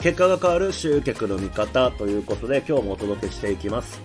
[0.00, 4.00] 結果が変わる集客の見方ということで今日もお届けしていきます。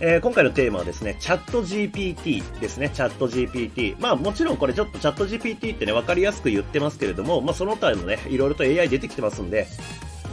[0.00, 3.96] えー、今回のテーマはですね、チャット GPT ですね、チャット GPT。
[3.98, 9.66] まあもちろんこれちょっとチャット GPT ってね、わかりやすく言ってますけれども、まあその他にもね、いろいろと AI 出てきてますんで、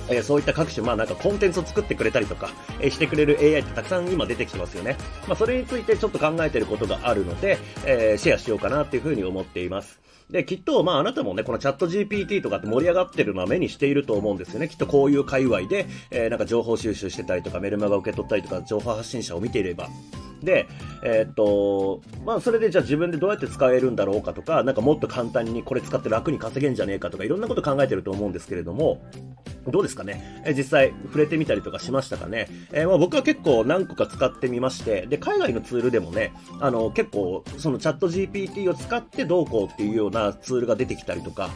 [0.10, 2.50] えー、そういった各種、まあなんかコンテンツを作ってくれたりとか、
[2.80, 4.98] えー、してくれる AI ってたくさん今出てきてますよね。
[5.28, 10.04] まあそれについてちょっと考えてることがあるので、えー、シェアしようかなっていうふうに思っています。
[10.30, 14.68] で、きっと、まあ、あなたもね、このチャット GPT とかって盛り上がってるのは目にしていると思うんですよね。
[14.68, 19.89] きっとこういう界隈で、えー、なんか情報収集してたりとか、メルマガ受け取ったりとか、情報発信者を見ていれば。
[20.42, 20.68] で、
[21.04, 29.02] えー、っと、まあ、それでじゃあ自分でどうやって使えるんだろうかとか、なんかもっと簡単にこれ使って楽に稼げんじゃねえかとか、いろんなこと考えてると思うんですけれども、
[29.68, 41.50] どうですかね、え実際触れてみたりとかしましたかね、えー、まあ僕は結構何個か使ってみまして、で、海外のツールでもね、あの、結構、そのチャット GPT を使ってどうこうっていうようなツールが出てきたりとか、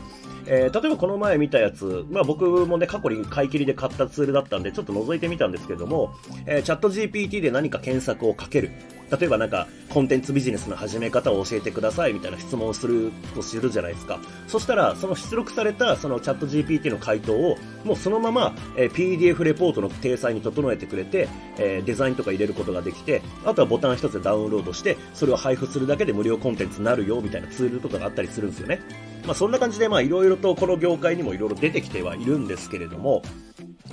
[0.45, 6.13] えー、例えばこの前見たやつ、まあ僕もね、過去に買い切りで買ったツールだったんで、ちょっと覗いてみたんですけども、
[6.45, 8.71] えー、チャット GPT で何か検索をかける。
[9.09, 14.19] 例えばなんか、コンテンツビジネスの始め方を教えてくださいみたいな質問をするとするじゃないですか。
[14.47, 28.81] そしたら、その出力されたそのチャット GPT の回答を、もうそのまま、えー、PDF レポートの体裁に整えてくれて、えー、デザインとか入れることができて、あとはボタン一つでダウンロードして、それを配布するだけで無料コンテンツになるよみたいなツールとかがあったりするんですよね。
[29.25, 33.21] まあそんな感じで、まあいろいろとこの業界にもいろいろ出てきてはいるんですけれども、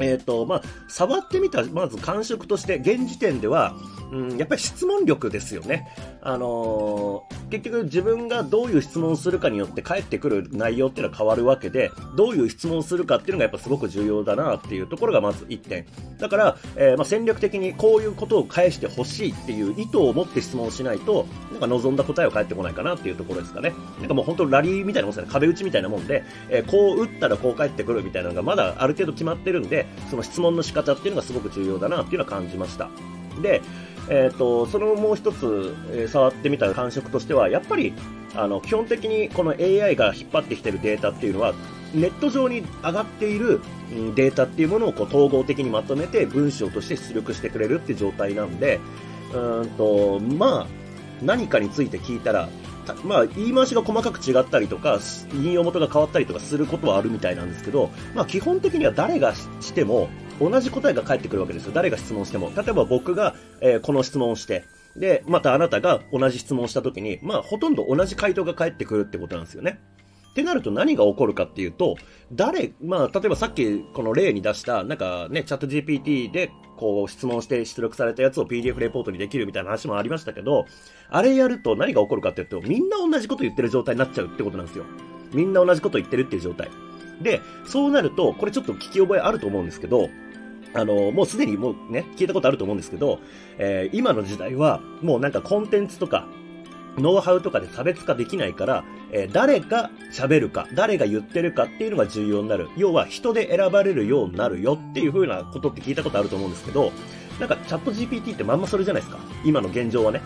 [0.00, 3.74] えっ、ー、と、まあ、触ってみた、まず感触として、現時点では、
[4.12, 5.88] うん、やっぱり質問力ですよね。
[6.22, 15.86] あのー、結局自分がどういう質問するかによって返ってくる内容っていうのは変わるわけで、どういう質問するかっていうのがやっぱすごく重要だなっていうところがまず1点。
[16.18, 23.72] だから、えー、まあ、戦略的にこういうことを返してほしいっていう意図を持って質問しないと、なんか望んだ答えは返ってこないかなっていうところですかね。
[23.98, 25.30] なんかもう本当ラリーみたいなもんですね。
[25.32, 32.88] 壁打ちみたいなもんで、えー、こう打ったらこう返ってくるみたいなのがまだある程度決まってるんで、その質問の仕方っていうのがすごく重要だなっていうのは感じました。
[33.42, 33.62] で、
[34.08, 37.94] えっ、ー、と、そのもう一つ、えー、触ってみた感触としては、やっぱり、
[38.34, 41.54] あの、基本的にこの AI が引っ張ってきてるデータっていうのは、
[41.94, 43.60] ネット上に上がっている
[44.14, 48.80] データっていうものをこう統合的にまとめて文章として出力してくれるっていう状態なんで、
[49.32, 50.66] うんと、まあ、
[51.22, 52.48] 何かについて聞いたら、
[53.04, 55.00] まあ、言い回しが細かく違ったりとか、
[55.32, 60.08] 引用元が変わったりとかすることはあるみたいなんですけど、まあ、基本的には誰がしても
[60.40, 61.72] 同じ答えが返ってくるわけですよ。
[61.72, 62.52] 誰が質問しても。
[62.54, 64.64] 例えば僕が、えー、この質問をして、
[64.96, 69.80] で、またあなたが同じ質問をした時に、まあ、ほとんど同じ回答が返ってくるってことなんですよね。
[70.34, 71.94] ってなると何が起こるかっていうと、
[72.32, 80.66] 誰、まあ、例えばさっきこの例に出した、なんかね、チャット GPT でこう質問して出力されたやつを PDF レポートにできるみたいな話もありましたけど、
[81.08, 84.84] あれやると何が起こるかっていうと、みんな同じこと言ってる状態になっちゃうってことなんですよ。
[85.32, 86.68] みんな同じこと言ってるっていう状態。
[87.22, 90.10] で、そうなると、これちょっと聞き覚えあると思うんですけど、
[90.74, 93.20] あの、もうすでにもうね、聞いたことあると思うんですけど、
[93.58, 96.26] えー、今の時代は、もうなんかコンテンツとか、
[96.98, 102.68] ノウハウとかで差別化できないから、えー、誰が喋るか、誰が言ってるかっていうのが重要になる。
[102.76, 106.92] 要は人で選ばれるようになるよっていう風なことって聞いたことあると思うんですけど、
[107.40, 109.18] なんかチャット GPT ってまんまそれじゃないですか？
[109.44, 110.20] 今の現状はね。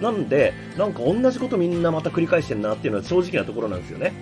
[0.00, 4.12] なんで、なんか同じことみんなまた繰り返してんなっていうのは正直なところなんですよね。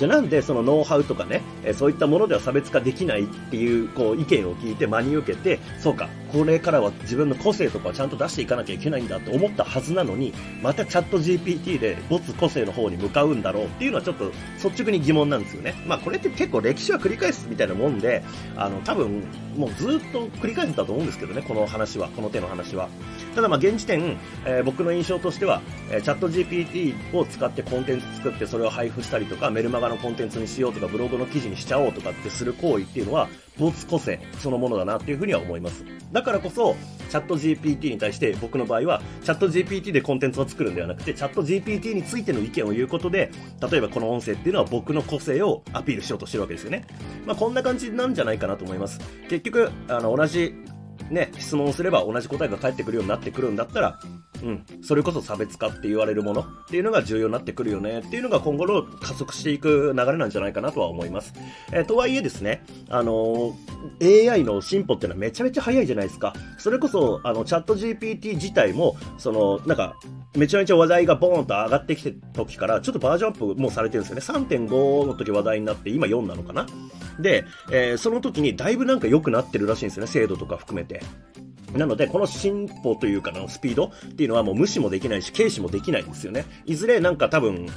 [0.00, 14.32] じゃあなんでそのノウハウとかね、えそういったものでは差別化できないっていうこう意見を聞いて真に受けて、そうか、これからは自分の個性とかをちゃんと出していかなきゃいけないんだって思ったはずなのに、またチャット GPT で没個性の方に向かうんだろうっていうのはちょっと
[14.64, 15.74] 率直に疑問なんですよね。
[15.86, 18.22] まあこれって結構歴史は繰り返すみたいなもんで、
[18.56, 19.22] あの多分
[19.54, 22.88] もうずっと繰り返すんだと思うんですけどね、この話は、この手の話は。
[23.34, 25.60] ただまあ現時点、えー、僕の印象としては、
[25.92, 33.28] え、チャット GPT を使ってコンテンツ作ってそれを配布したりとか、メルマガのコンテンツにしようとか、ブログの記事にしちゃおうとかってする行為っていうのは、
[33.58, 35.84] 没個性そのものだなっていうふうには思います。
[36.12, 36.76] だからこそ、
[37.10, 43.30] チャット GPT に対して僕の場合は、チャット GPT でコンテンツを作るんではなくて、チャット GPT についての意見を言うことで、
[43.70, 46.86] 例えばこの音声っていうのは僕の個性をアピールしようとしてるわけですよね。
[47.26, 49.00] まあこんな感じなんじゃないかなと思います。
[49.28, 50.54] 結局、あの、同じ
[51.10, 53.98] ね、質問すれば同じ答えが返ってくるようになってくるんだったら、
[54.42, 61.34] うん、それこそ差別化って言われるものっていうのが重要になってくるよねっていうのが今後の加速していく流れなんじゃないかなとは思います。
[61.72, 66.32] えー、とはいえですね、あのー、AI の進歩っていうのはめちゃめちゃ早いじゃないですか。
[66.58, 69.96] それこそ、あの、チャット GPT 自体も、その、なんか、
[70.36, 74.46] めちゃめちゃ話題がボーンと上がってきて時から、ちょっとバージョンアップもされてるんですよね。
[74.46, 76.66] 3.5の時話題になって、今4なのかな
[77.18, 80.06] で、えー、その時にだいぶなんか良くなってるらしいんですよね。
[80.06, 81.02] 精度とか含めて。
[81.74, 86.44] なので、この進歩というかのスピードっていうのはもう無視もできないし、軽視もできないんですよね。
[86.66, 87.68] いずれなんか多分、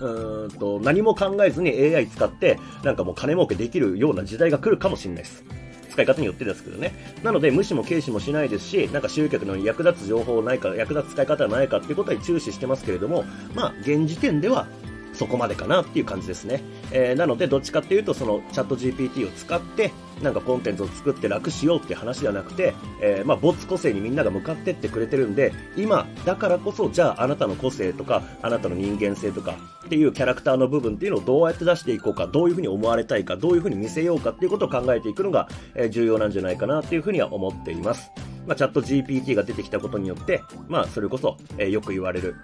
[0.00, 5.44] うんと、何も考えずに AI 使って、なんかもう金儲けできるような時代が来るかもしれないです。
[5.92, 6.92] 使い方によってですけどね。
[7.22, 14.66] なので、無視も軽視もしないですし、なんか集客の役立つ情報ないか、役立つ使い方はないかっていうことは注視してますけれども、まあ、現時点では、
[15.12, 16.62] そこまでかなっていう感じですね。
[16.90, 19.90] えー、なので、どっちかっていうと、そのチャット GPT を使って、
[20.22, 29.56] なんかコンテンツを作って楽しようって話ではなくて、えー、まあ、没個性にみんなが向かってってくれてるんで、今、だからこそ、じゃああなたの個性とか、あなたの人間性とか
[29.86, 38.10] っていうキャラクターの部分っていうのをどうやって出していこうか、どういうふうに思われたいか、どういうふうに見せようかっていうことを考えていくのが、え、重要なんじゃないかなっていうふうには思っています。
[38.46, 42.36] まあ、チャット GPT が出てきたことによって、まあ、それこそ、えー、よく言われる、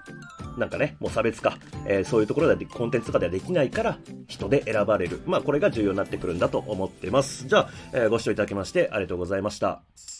[0.58, 5.22] なんかね、もう差別化、えー、そういうところでコンテンツとかではできないから、人で選ばれる。
[5.26, 7.48] まあ、これが重要になってくるんだと思ってます。
[7.48, 10.17] じゃあ、えー、ご視聴いただきましてありがとうございました。